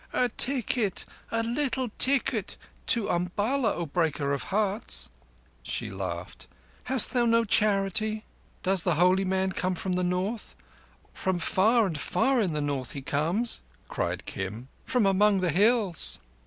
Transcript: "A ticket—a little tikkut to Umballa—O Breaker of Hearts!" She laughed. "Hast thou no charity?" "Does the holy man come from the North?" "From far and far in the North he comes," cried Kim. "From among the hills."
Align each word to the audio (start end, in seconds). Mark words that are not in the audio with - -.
"A 0.13 0.29
ticket—a 0.29 1.43
little 1.43 1.89
tikkut 1.99 2.57
to 2.87 3.07
Umballa—O 3.07 3.85
Breaker 3.85 4.33
of 4.33 4.45
Hearts!" 4.45 5.11
She 5.61 5.91
laughed. 5.91 6.47
"Hast 6.85 7.11
thou 7.13 7.27
no 7.27 7.43
charity?" 7.43 8.25
"Does 8.63 8.81
the 8.81 8.95
holy 8.95 9.25
man 9.25 9.51
come 9.51 9.75
from 9.75 9.93
the 9.93 10.03
North?" 10.03 10.55
"From 11.13 11.37
far 11.37 11.85
and 11.85 11.99
far 11.99 12.41
in 12.41 12.53
the 12.53 12.61
North 12.61 12.93
he 12.93 13.03
comes," 13.03 13.61
cried 13.89 14.25
Kim. 14.25 14.69
"From 14.85 15.05
among 15.05 15.41
the 15.41 15.51
hills." 15.51 16.17